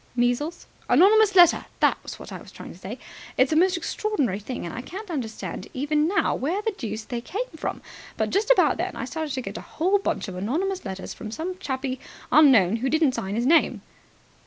"Measles?" 0.15 0.65
"Anonymous 0.89 1.35
letter. 1.35 1.67
That's 1.79 2.17
what 2.17 2.31
I 2.31 2.39
was 2.39 2.51
trying 2.51 2.73
to 2.73 2.79
say. 2.79 2.97
It's 3.37 3.51
a 3.53 3.55
most 3.55 3.77
extraordinary 3.77 4.39
thing, 4.39 4.65
and 4.65 4.73
I 4.73 4.81
can't 4.81 5.11
understand 5.11 5.67
even 5.75 6.07
now 6.07 6.33
where 6.33 6.59
the 6.63 6.71
deuce 6.71 7.03
they 7.03 7.21
came 7.21 7.45
from, 7.55 7.83
but 8.17 8.31
just 8.31 8.49
about 8.49 8.77
then 8.77 8.95
I 8.95 9.05
started 9.05 9.35
to 9.35 9.41
get 9.41 9.59
a 9.59 9.73
whole 9.77 9.99
bunch 9.99 10.27
of 10.27 10.35
anonymous 10.35 10.85
letters 10.85 11.13
from 11.13 11.29
some 11.29 11.55
chappie 11.59 11.99
unknown 12.31 12.77
who 12.77 12.89
didn't 12.89 13.11
sign 13.13 13.35
his 13.35 13.45
name." 13.45 13.83